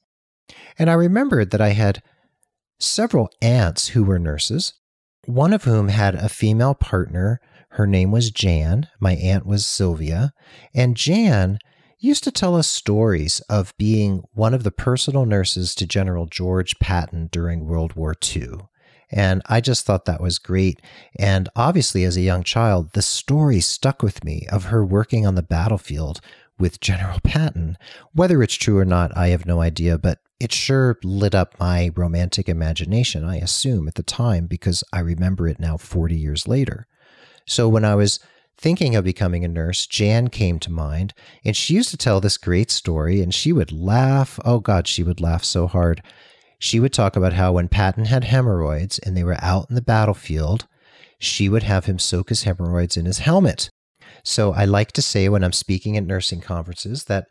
And 0.80 0.90
I 0.90 0.94
remembered 0.94 1.52
that 1.52 1.62
I 1.62 1.70
had 1.70 2.02
several 2.80 3.30
aunts 3.42 3.90
who 3.90 4.04
were 4.04 4.20
nurses, 4.20 4.74
one 5.26 5.54
of 5.54 5.66
whom 5.66 5.90
had 5.90 6.16
a 6.16 6.30
female 6.30 6.74
partner. 6.74 7.40
Her 7.72 7.86
name 7.86 8.12
was 8.12 8.32
Jan. 8.32 8.88
My 9.00 9.14
aunt 9.14 9.46
was 9.46 9.66
Sylvia. 9.66 10.34
And 10.74 10.96
Jan 10.96 11.60
used 12.00 12.24
to 12.24 12.32
tell 12.32 12.56
us 12.56 12.68
stories 12.68 13.42
of 13.42 13.74
being 13.78 14.24
one 14.34 14.54
of 14.54 14.64
the 14.64 14.72
personal 14.72 15.26
nurses 15.26 15.76
to 15.76 15.88
General 15.88 16.26
George 16.26 16.80
Patton 16.80 17.30
during 17.32 17.66
World 17.66 17.94
War 17.94 18.14
II. 18.36 18.60
And 19.12 19.42
I 19.46 19.62
just 19.62 19.86
thought 19.86 20.06
that 20.06 20.22
was 20.22 20.40
great. 20.40 20.82
And 21.18 21.50
obviously, 21.56 22.04
as 22.04 22.18
a 22.18 22.22
young 22.22 22.44
child, 22.44 22.92
the 22.94 23.02
story 23.02 23.60
stuck 23.60 24.02
with 24.02 24.24
me 24.24 24.48
of 24.52 24.66
her 24.66 24.86
working 24.86 25.26
on 25.26 25.36
the 25.36 25.44
battlefield 25.44 26.22
with 26.58 26.80
General 26.80 27.20
Patton. 27.24 27.78
Whether 28.14 28.42
it's 28.42 28.56
true 28.56 28.78
or 28.78 28.86
not, 28.86 29.16
I 29.16 29.30
have 29.30 29.46
no 29.46 29.62
idea, 29.62 29.98
but 29.98 30.20
it 30.40 30.52
sure 30.52 30.98
lit 31.04 31.34
up 31.34 31.60
my 31.60 31.92
romantic 31.96 32.50
imagination, 32.50 33.24
I 33.24 33.38
assume, 33.38 33.88
at 33.88 33.96
the 33.96 34.04
time, 34.04 34.48
because 34.48 34.84
I 34.92 35.00
remember 35.00 35.48
it 35.48 35.60
now 35.60 35.78
40 35.78 36.16
years 36.16 36.48
later. 36.48 36.88
So 37.46 37.70
when 37.70 37.86
I 37.86 37.96
was 37.96 38.20
thinking 38.58 38.96
of 38.96 39.04
becoming 39.04 39.46
a 39.46 39.48
nurse, 39.48 39.86
Jan 39.86 40.30
came 40.30 40.60
to 40.60 40.72
mind, 40.72 41.14
and 41.46 41.56
she 41.56 41.76
used 41.76 41.90
to 41.92 41.98
tell 41.98 42.20
this 42.20 42.38
great 42.38 42.72
story, 42.72 43.22
and 43.22 43.34
she 43.34 43.54
would 43.54 43.72
laugh. 43.72 44.40
Oh, 44.44 44.60
God, 44.60 44.88
she 44.88 45.04
would 45.04 45.22
laugh 45.22 45.44
so 45.44 45.68
hard 45.68 46.02
she 46.60 46.80
would 46.80 46.94
talk 46.94 47.16
about 47.16 47.34
how 47.34 47.54
when 47.54 47.68
Patton 47.68 48.06
had 48.06 48.24
hemorrhoids 48.24 49.00
and 49.00 49.16
they 49.16 49.24
were 49.24 49.38
out 49.42 49.68
in 49.70 49.76
the 49.76 49.82
battlefield, 49.82 50.68
she 51.20 51.50
would 51.50 51.64
have 51.64 51.86
him 51.86 52.00
soak 52.00 52.30
his 52.30 52.44
hemorrhoids 52.44 52.98
in 52.98 53.06
his 53.06 53.20
helmet. 53.20 53.70
So 54.24 54.54
I 54.54 54.66
like 54.66 54.92
to 54.94 55.02
say 55.02 55.30
when 55.30 55.44
I'm 55.44 55.54
speaking 55.54 55.98
at 55.98 56.06
nursing 56.06 56.42
conferences 56.42 57.06
that 57.06 57.28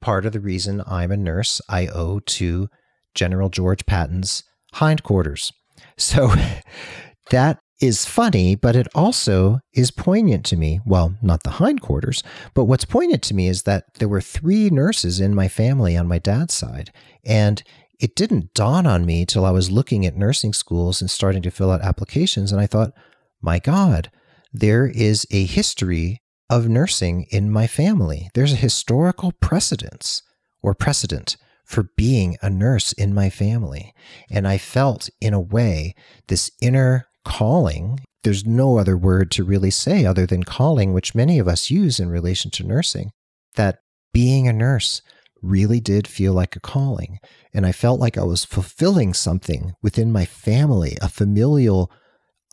part 0.00 0.26
of 0.26 0.32
the 0.32 0.40
reason 0.40 0.82
I'm 0.86 1.10
a 1.10 1.16
nurse 1.16 1.60
I 1.68 1.88
owe 1.88 2.20
to 2.20 2.68
General 3.14 3.48
George 3.48 3.86
Patton's 3.86 4.44
hindquarters. 4.74 5.52
So 5.96 6.32
that 7.30 7.58
is 7.80 8.06
funny, 8.06 8.54
but 8.54 8.74
it 8.74 8.88
also 8.94 9.60
is 9.74 9.90
poignant 9.90 10.44
to 10.46 10.56
me. 10.56 10.80
Well, 10.86 11.14
not 11.20 11.42
the 11.42 11.52
hindquarters, 11.52 12.22
but 12.54 12.64
what's 12.64 12.84
poignant 12.84 13.22
to 13.24 13.34
me 13.34 13.48
is 13.48 13.64
that 13.64 13.84
there 13.98 14.08
were 14.08 14.20
three 14.20 14.70
nurses 14.70 15.20
in 15.20 15.34
my 15.34 15.48
family 15.48 15.96
on 15.96 16.08
my 16.08 16.18
dad's 16.18 16.54
side. 16.54 16.90
And 17.24 17.62
it 17.98 18.14
didn't 18.14 18.54
dawn 18.54 18.86
on 18.86 19.06
me 19.06 19.24
till 19.24 19.44
I 19.44 19.50
was 19.50 19.70
looking 19.70 20.04
at 20.04 20.16
nursing 20.16 20.52
schools 20.52 21.00
and 21.00 21.10
starting 21.10 21.42
to 21.42 21.50
fill 21.50 21.70
out 21.70 21.82
applications. 21.82 22.52
And 22.52 22.60
I 22.60 22.66
thought, 22.66 22.92
my 23.40 23.58
God, 23.58 24.10
there 24.52 24.86
is 24.86 25.26
a 25.30 25.44
history 25.44 26.20
of 26.48 26.68
nursing 26.68 27.26
in 27.30 27.50
my 27.50 27.66
family. 27.66 28.28
There's 28.34 28.52
a 28.52 28.56
historical 28.56 29.32
precedence 29.32 30.22
or 30.62 30.74
precedent 30.74 31.36
for 31.64 31.90
being 31.96 32.36
a 32.40 32.48
nurse 32.48 32.92
in 32.92 33.12
my 33.12 33.28
family. 33.28 33.92
And 34.30 34.46
I 34.46 34.56
felt, 34.56 35.10
in 35.20 35.34
a 35.34 35.40
way, 35.40 35.94
this 36.28 36.50
inner 36.60 37.08
calling. 37.24 38.00
There's 38.22 38.46
no 38.46 38.78
other 38.78 38.96
word 38.96 39.30
to 39.32 39.44
really 39.44 39.72
say 39.72 40.06
other 40.06 40.26
than 40.26 40.44
calling, 40.44 40.92
which 40.92 41.14
many 41.14 41.38
of 41.38 41.48
us 41.48 41.70
use 41.70 41.98
in 41.98 42.08
relation 42.08 42.50
to 42.52 42.66
nursing, 42.66 43.10
that 43.56 43.80
being 44.12 44.46
a 44.46 44.52
nurse 44.52 45.02
really 45.42 45.80
did 45.80 46.06
feel 46.06 46.32
like 46.32 46.56
a 46.56 46.60
calling. 46.60 47.18
And 47.52 47.66
I 47.66 47.72
felt 47.72 48.00
like 48.00 48.18
I 48.18 48.24
was 48.24 48.44
fulfilling 48.44 49.14
something 49.14 49.74
within 49.82 50.12
my 50.12 50.24
family, 50.24 50.96
a 51.00 51.08
familial 51.08 51.90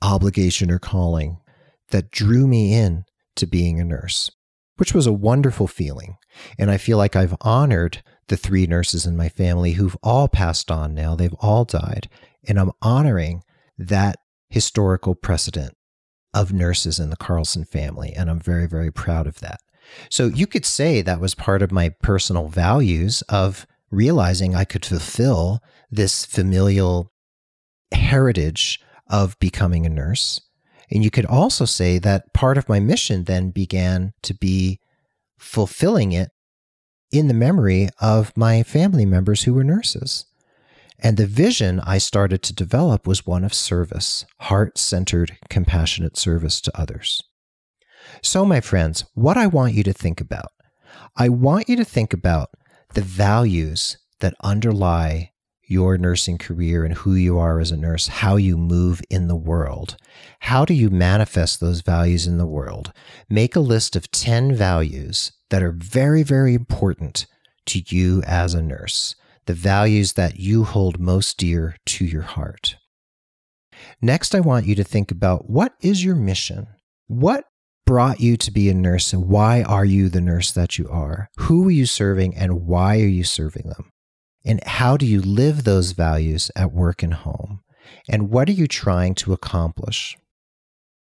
obligation 0.02 0.70
or 0.70 0.80
calling 0.80 1.38
that 1.92 2.12
drew 2.12 2.48
me 2.48 2.74
in 2.74 3.06
to 3.36 3.48
being 3.48 3.80
a 3.80 3.86
nurse, 3.86 4.32
which 4.78 4.94
was 4.94 5.08
a 5.08 5.14
wonderful 5.14 5.68
feeling. 5.68 6.18
And 6.58 6.70
I 6.70 6.78
feel 6.78 6.98
like 6.98 7.16
I've 7.16 7.36
honored 7.42 8.04
the 8.28 8.38
three 8.38 8.68
nurses 8.68 9.06
in 9.06 9.18
my 9.18 9.30
family 9.30 9.74
who've 9.74 9.98
all 10.04 10.28
passed 10.28 10.72
on 10.72 10.94
now. 10.94 11.16
They've 11.16 11.36
all 11.40 11.66
died. 11.66 12.10
And 12.48 12.60
I'm 12.60 12.72
honoring 12.82 13.44
that 13.78 14.18
historical 14.50 15.16
precedent 15.16 15.76
of 16.34 16.52
nurses 16.52 17.00
in 17.00 17.10
the 17.10 17.16
Carlson 17.16 17.64
family. 17.64 18.14
And 18.16 18.30
I'm 18.30 18.40
very, 18.40 18.68
very 18.68 18.92
proud 18.92 19.28
of 19.28 19.40
that. 19.40 19.60
So 20.10 20.28
you 20.28 20.48
could 20.48 20.66
say 20.66 21.02
that 21.02 21.20
was 21.20 21.36
part 21.36 21.62
of 21.62 21.72
my 21.72 21.90
personal 21.90 22.48
values 22.48 23.22
of 23.24 23.66
realizing 23.92 24.56
I 24.56 24.66
could 24.66 24.86
fulfill 24.86 25.62
this 25.92 26.26
familial 26.26 27.12
heritage 27.94 28.80
of 29.08 29.38
becoming 29.40 29.86
a 29.86 29.90
nurse. 29.90 30.42
And 30.92 31.04
you 31.04 31.12
could 31.12 31.26
also 31.26 31.66
say 31.66 32.00
that 32.00 32.34
part 32.34 32.58
of 32.58 32.70
my 32.70 32.80
mission 32.80 33.24
then 33.24 33.52
began 33.52 34.14
to 34.24 34.34
be 34.34 34.80
fulfilling 35.38 36.12
it 36.12 36.30
in 37.12 37.28
the 37.28 37.34
memory 37.34 37.90
of 38.00 38.36
my 38.36 38.64
family 38.64 39.06
members 39.06 39.44
who 39.44 39.54
were 39.54 39.64
nurses. 39.64 40.26
And 41.00 41.18
the 41.18 41.28
vision 41.28 41.80
I 41.82 41.98
started 41.98 42.42
to 42.44 42.54
develop 42.54 43.06
was 43.06 43.26
one 43.26 43.44
of 43.44 43.54
service, 43.54 44.26
heart 44.40 44.78
centered, 44.78 45.38
compassionate 45.50 46.18
service 46.18 46.62
to 46.62 46.80
others. 46.80 47.22
So, 48.24 48.46
my 48.46 48.62
friends, 48.62 49.04
what 49.16 49.36
I 49.36 49.48
want 49.48 49.74
you 49.74 49.84
to 49.84 49.92
think 49.92 50.22
about, 50.22 50.54
I 51.18 51.28
want 51.28 51.68
you 51.68 51.76
to 51.76 51.84
think 51.84 52.14
about 52.14 52.52
the 52.94 53.02
values 53.02 53.98
that 54.22 54.34
underlie 54.42 55.34
your 55.64 55.98
nursing 55.98 56.38
career 56.38 56.86
and 56.86 56.94
who 56.94 57.16
you 57.16 57.38
are 57.38 57.60
as 57.60 57.72
a 57.72 57.78
nurse, 57.78 58.08
how 58.08 58.38
you 58.38 58.58
move 58.58 59.02
in 59.10 59.28
the 59.28 59.36
world. 59.36 59.98
How 60.40 60.64
do 60.64 60.74
you 60.74 60.90
manifest 60.90 61.60
those 61.60 61.82
values 61.82 62.26
in 62.26 62.38
the 62.38 62.46
world? 62.46 62.94
Make 63.30 63.58
a 63.58 63.60
list 63.60 63.98
of 63.98 64.10
10 64.12 64.56
values 64.56 65.34
that 65.50 65.62
are 65.62 65.74
very, 65.74 66.24
very 66.24 66.54
important 66.54 67.26
to 67.66 67.84
you 67.88 68.22
as 68.26 68.54
a 68.54 68.62
nurse, 68.62 69.16
the 69.48 69.54
values 69.54 70.14
that 70.14 70.40
you 70.40 70.64
hold 70.64 70.98
most 70.98 71.38
dear 71.38 71.76
to 71.88 72.06
your 72.06 72.22
heart. 72.22 72.78
Next, 74.02 74.34
I 74.34 74.40
want 74.40 74.66
you 74.66 74.76
to 74.76 74.84
think 74.84 75.12
about 75.12 75.50
what 75.50 75.74
is 75.82 76.06
your 76.06 76.16
mission? 76.16 76.68
What 77.08 77.46
brought 77.86 78.20
you 78.20 78.38
to 78.38 78.52
be 78.52 78.70
a 78.70 78.74
nurse 78.74 79.14
and 79.14 79.28
why 79.28 79.62
are 79.64 79.86
you 79.86 80.10
the 80.10 80.22
nurse 80.22 80.52
that 80.52 80.78
you 80.78 80.88
are? 80.90 81.30
Who 81.38 81.68
are 81.68 81.72
you 81.72 81.86
serving 81.86 82.36
and 82.36 82.66
why 82.66 82.96
are 82.96 83.08
you 83.08 83.24
serving 83.24 83.70
them? 83.70 83.92
And 84.46 84.64
how 84.66 84.98
do 84.98 85.06
you 85.06 85.22
live 85.22 85.64
those 85.64 85.92
values 85.92 86.52
at 86.56 86.74
work 86.74 87.04
and 87.04 87.14
home? 87.14 87.62
And 88.10 88.30
what 88.30 88.50
are 88.50 88.54
you 88.54 88.68
trying 88.68 89.16
to 89.16 89.34
accomplish? 89.34 90.18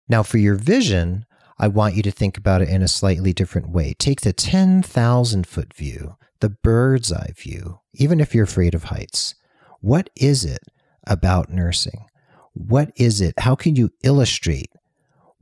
Now, 0.08 0.24
for 0.24 0.38
your 0.38 0.56
vision, 0.56 1.26
I 1.58 1.68
want 1.68 1.96
you 1.96 2.04
to 2.04 2.12
think 2.12 2.38
about 2.38 2.62
it 2.62 2.70
in 2.70 2.82
a 2.82 2.88
slightly 2.88 3.34
different 3.34 3.70
way. 3.70 3.94
Take 3.98 4.22
the 4.22 4.34
10,000 4.34 5.48
foot 5.48 5.74
view, 5.74 6.16
the 6.40 6.50
bird's 6.50 7.12
eye 7.12 7.34
view, 7.38 7.80
even 7.94 8.20
if 8.20 8.34
you're 8.34 8.44
afraid 8.44 8.76
of 8.76 8.86
heights. 8.86 9.36
What 9.80 10.10
is 10.16 10.46
it 10.46 10.62
about 11.06 11.50
nursing? 11.50 12.06
What 12.54 12.92
is 12.96 13.22
it? 13.22 13.40
How 13.40 13.56
can 13.56 13.76
you 13.76 13.92
illustrate 14.04 14.70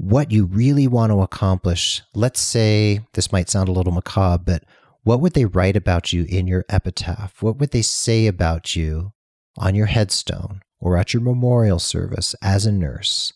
what 0.02 0.32
you 0.32 0.46
really 0.46 0.88
want 0.88 1.12
to 1.12 1.22
accomplish? 1.22 2.02
Let's 2.16 2.40
say 2.40 3.02
this 3.14 3.32
might 3.32 3.50
sound 3.50 3.70
a 3.70 3.72
little 3.72 3.94
macabre, 3.94 4.44
but 4.44 4.64
what 5.04 5.22
would 5.22 5.34
they 5.34 5.46
write 5.46 5.76
about 5.76 6.12
you 6.12 6.26
in 6.28 6.48
your 6.48 6.66
epitaph? 6.70 7.42
What 7.44 7.58
would 7.58 7.70
they 7.70 7.84
say 7.84 8.26
about 8.26 8.76
you 8.76 9.14
on 9.60 9.76
your 9.76 9.86
headstone 9.86 10.62
or 10.80 10.98
at 10.98 11.14
your 11.14 11.22
memorial 11.22 11.78
service 11.78 12.34
as 12.42 12.66
a 12.66 12.72
nurse? 12.72 13.34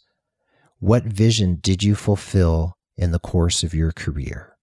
What 0.80 1.04
vision 1.04 1.60
did 1.62 1.84
you 1.84 1.94
fulfill 1.94 2.78
in 2.98 3.12
the 3.12 3.20
course 3.20 3.62
of 3.62 3.76
your 3.76 3.92
career? 3.92 4.58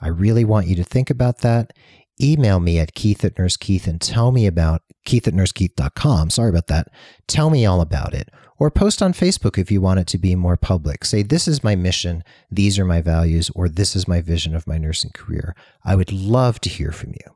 I 0.00 0.08
really 0.08 0.46
want 0.46 0.66
you 0.66 0.76
to 0.76 0.84
think 0.84 1.10
about 1.10 1.38
that. 1.38 1.74
Email 2.20 2.58
me 2.58 2.78
at 2.78 2.94
keith 2.94 3.22
at 3.22 3.36
nursekeith 3.36 3.86
and 3.86 4.00
tell 4.00 4.32
me 4.32 4.46
about 4.46 4.80
keith 5.04 5.28
at 5.28 5.34
nursekeith.com. 5.34 6.30
Sorry 6.30 6.48
about 6.48 6.68
that. 6.68 6.88
Tell 7.26 7.50
me 7.50 7.66
all 7.66 7.82
about 7.82 8.14
it. 8.14 8.30
Or 8.62 8.70
post 8.70 9.02
on 9.02 9.12
Facebook 9.12 9.58
if 9.58 9.72
you 9.72 9.80
want 9.80 9.98
it 9.98 10.06
to 10.06 10.18
be 10.18 10.36
more 10.36 10.56
public. 10.56 11.04
Say, 11.04 11.24
this 11.24 11.48
is 11.48 11.64
my 11.64 11.74
mission, 11.74 12.22
these 12.48 12.78
are 12.78 12.84
my 12.84 13.00
values, 13.00 13.50
or 13.56 13.68
this 13.68 13.96
is 13.96 14.06
my 14.06 14.20
vision 14.20 14.54
of 14.54 14.68
my 14.68 14.78
nursing 14.78 15.10
career. 15.10 15.56
I 15.84 15.96
would 15.96 16.12
love 16.12 16.60
to 16.60 16.68
hear 16.68 16.92
from 16.92 17.10
you. 17.10 17.34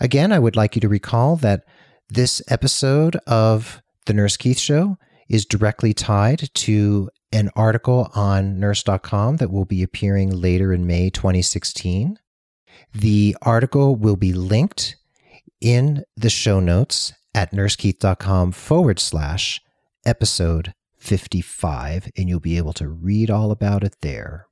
Again, 0.00 0.32
I 0.32 0.38
would 0.38 0.54
like 0.54 0.74
you 0.74 0.82
to 0.82 0.88
recall 0.90 1.36
that 1.36 1.64
this 2.10 2.42
episode 2.48 3.16
of 3.26 3.80
The 4.04 4.12
Nurse 4.12 4.36
Keith 4.36 4.58
Show 4.58 4.98
is 5.30 5.46
directly 5.46 5.94
tied 5.94 6.50
to 6.52 7.08
an 7.32 7.48
article 7.56 8.10
on 8.14 8.60
nurse.com 8.60 9.38
that 9.38 9.50
will 9.50 9.64
be 9.64 9.82
appearing 9.82 10.28
later 10.28 10.74
in 10.74 10.86
May 10.86 11.08
2016. 11.08 12.18
The 12.92 13.34
article 13.40 13.96
will 13.96 14.16
be 14.16 14.34
linked 14.34 14.96
in 15.58 16.04
the 16.18 16.28
show 16.28 16.60
notes 16.60 17.14
at 17.34 17.52
nursekeith.com 17.52 18.52
forward 18.52 18.98
slash 18.98 19.62
episode 20.06 20.72
55, 20.98 22.10
and 22.16 22.28
you'll 22.28 22.40
be 22.40 22.56
able 22.56 22.72
to 22.74 22.88
read 22.88 23.30
all 23.30 23.50
about 23.50 23.84
it 23.84 23.96
there. 24.00 24.46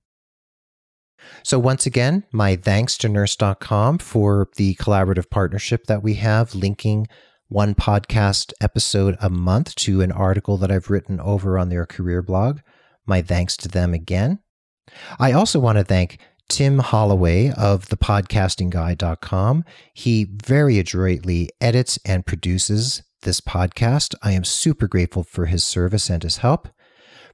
So, 1.43 1.59
once 1.59 1.87
again, 1.87 2.25
my 2.33 2.57
thanks 2.57 2.99
to 2.99 3.09
nurse.com 3.09 3.99
for 3.99 4.49
the 4.57 4.75
collaborative 4.75 5.31
partnership 5.31 5.87
that 5.87 6.03
we 6.03 6.15
have, 6.15 6.55
linking 6.55 7.07
one 7.49 7.75
podcast 7.75 8.53
episode 8.61 9.17
a 9.21 9.31
month 9.31 9.75
to 9.77 10.01
an 10.01 10.13
article 10.13 10.57
that 10.59 10.71
I've 10.71 10.91
written 10.91 11.21
over 11.21 11.59
on 11.59 11.69
their 11.69 11.87
career 11.87 12.21
blog. 12.21 12.61
My 13.07 13.23
thanks 13.23 13.57
to 13.59 13.69
them 13.69 13.95
again. 13.95 14.41
I 15.19 15.33
also 15.33 15.59
want 15.59 15.79
to 15.79 15.85
thank 15.85 16.19
Tim 16.49 16.79
Holloway 16.79 17.53
of 17.53 17.87
thepodcastingguy.com. 17.87 19.65
He 19.95 20.25
very 20.25 20.79
adroitly 20.79 21.51
edits 21.61 21.99
and 22.05 22.27
produces 22.27 23.03
this 23.25 23.41
podcast. 23.41 24.15
I 24.23 24.33
am 24.33 24.45
super 24.45 24.87
grateful 24.87 25.25
for 25.25 25.47
his 25.47 25.65
service 25.65 26.09
and 26.09 26.23
his 26.23 26.39
help. 26.39 26.69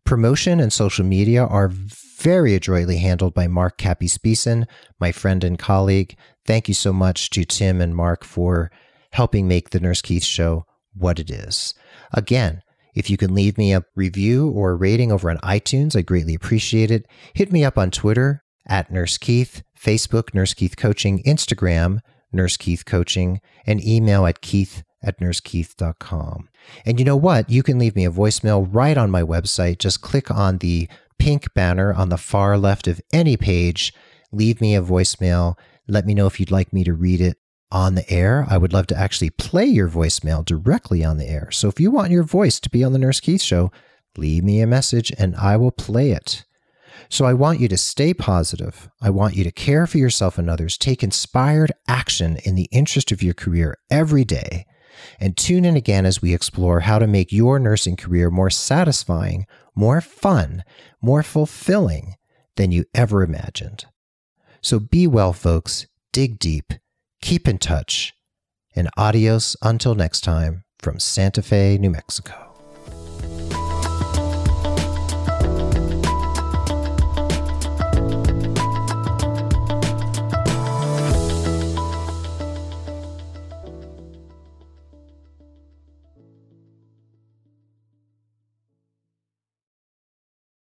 Promotion 0.04 0.58
and 0.60 0.72
social 0.72 1.04
media 1.04 1.44
are 1.44 1.68
very 1.68 2.54
adroitly 2.54 2.98
handled 2.98 3.34
by 3.34 3.46
Mark 3.46 3.76
Cappy 3.76 4.08
Speeson, 4.08 4.66
my 4.98 5.12
friend 5.12 5.44
and 5.44 5.58
colleague. 5.58 6.16
Thank 6.46 6.68
you 6.68 6.74
so 6.74 6.92
much 6.92 7.30
to 7.30 7.44
Tim 7.44 7.80
and 7.80 7.94
Mark 7.94 8.24
for 8.24 8.70
helping 9.12 9.46
make 9.46 9.70
the 9.70 9.80
Nurse 9.80 10.02
Keith 10.02 10.24
show 10.24 10.64
what 10.94 11.18
it 11.18 11.30
is. 11.30 11.74
Again, 12.12 12.62
if 12.94 13.08
you 13.08 13.16
can 13.16 13.34
leave 13.34 13.56
me 13.56 13.72
a 13.72 13.84
review 13.94 14.48
or 14.50 14.72
a 14.72 14.76
rating 14.76 15.12
over 15.12 15.30
on 15.30 15.38
iTunes, 15.38 15.94
I 15.96 16.02
greatly 16.02 16.34
appreciate 16.34 16.90
it. 16.90 17.06
Hit 17.34 17.52
me 17.52 17.64
up 17.64 17.78
on 17.78 17.90
Twitter 17.90 18.42
at 18.66 18.90
Nurse 18.90 19.16
Keith, 19.16 19.62
Facebook, 19.78 20.34
Nurse 20.34 20.54
Keith 20.54 20.76
Coaching, 20.76 21.22
Instagram, 21.22 22.00
Nurse 22.32 22.56
Keith 22.56 22.84
Coaching, 22.84 23.40
and 23.66 23.84
email 23.84 24.26
at 24.26 24.40
keith 24.40 24.82
at 25.02 25.18
nursekeith.com. 25.20 26.48
And 26.84 26.98
you 26.98 27.04
know 27.04 27.16
what? 27.16 27.48
You 27.48 27.62
can 27.62 27.78
leave 27.78 27.96
me 27.96 28.04
a 28.04 28.10
voicemail 28.10 28.68
right 28.70 28.96
on 28.96 29.10
my 29.10 29.22
website. 29.22 29.78
Just 29.78 30.02
click 30.02 30.30
on 30.30 30.58
the 30.58 30.88
pink 31.18 31.52
banner 31.54 31.92
on 31.92 32.08
the 32.08 32.16
far 32.16 32.58
left 32.58 32.86
of 32.86 33.00
any 33.12 33.36
page. 33.36 33.92
Leave 34.32 34.60
me 34.60 34.74
a 34.74 34.82
voicemail. 34.82 35.56
Let 35.88 36.06
me 36.06 36.14
know 36.14 36.26
if 36.26 36.38
you'd 36.38 36.50
like 36.50 36.72
me 36.72 36.84
to 36.84 36.94
read 36.94 37.20
it 37.20 37.36
on 37.72 37.94
the 37.94 38.08
air. 38.10 38.46
I 38.48 38.56
would 38.56 38.72
love 38.72 38.86
to 38.88 38.98
actually 38.98 39.30
play 39.30 39.66
your 39.66 39.88
voicemail 39.88 40.44
directly 40.44 41.04
on 41.04 41.18
the 41.18 41.28
air. 41.28 41.50
So 41.50 41.68
if 41.68 41.80
you 41.80 41.90
want 41.90 42.10
your 42.10 42.22
voice 42.22 42.58
to 42.60 42.70
be 42.70 42.82
on 42.82 42.92
the 42.92 42.98
Nurse 42.98 43.20
Keith 43.20 43.42
show, 43.42 43.70
leave 44.16 44.44
me 44.44 44.60
a 44.60 44.66
message 44.66 45.12
and 45.18 45.36
I 45.36 45.56
will 45.56 45.70
play 45.70 46.10
it. 46.10 46.44
So 47.08 47.24
I 47.24 47.34
want 47.34 47.60
you 47.60 47.68
to 47.68 47.76
stay 47.76 48.12
positive. 48.12 48.88
I 49.00 49.10
want 49.10 49.34
you 49.34 49.44
to 49.44 49.52
care 49.52 49.86
for 49.86 49.98
yourself 49.98 50.38
and 50.38 50.50
others. 50.50 50.76
Take 50.76 51.02
inspired 51.02 51.72
action 51.88 52.38
in 52.44 52.54
the 52.54 52.68
interest 52.70 53.10
of 53.10 53.22
your 53.22 53.34
career 53.34 53.76
every 53.90 54.24
day. 54.24 54.66
And 55.18 55.36
tune 55.36 55.64
in 55.64 55.76
again 55.76 56.06
as 56.06 56.22
we 56.22 56.34
explore 56.34 56.80
how 56.80 56.98
to 56.98 57.06
make 57.06 57.32
your 57.32 57.58
nursing 57.58 57.96
career 57.96 58.30
more 58.30 58.50
satisfying, 58.50 59.46
more 59.74 60.00
fun, 60.00 60.64
more 61.00 61.22
fulfilling 61.22 62.14
than 62.56 62.72
you 62.72 62.84
ever 62.94 63.22
imagined. 63.22 63.86
So 64.60 64.78
be 64.78 65.06
well, 65.06 65.32
folks. 65.32 65.86
Dig 66.12 66.38
deep 66.38 66.74
Keep 67.20 67.48
in 67.48 67.58
touch. 67.58 68.14
And 68.74 68.88
adios 68.96 69.56
until 69.62 69.94
next 69.94 70.22
time 70.22 70.64
from 70.78 70.98
Santa 70.98 71.42
Fe, 71.42 71.76
New 71.78 71.90
Mexico. 71.90 72.49